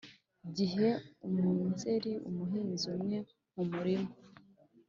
Gihe 0.57 0.87
umunzeri-Umuhinzi 1.27 2.85
umwe 2.95 3.17
mu 3.53 3.63
murima. 3.71 4.13